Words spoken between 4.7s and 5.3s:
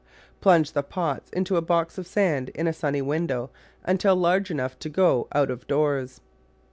to go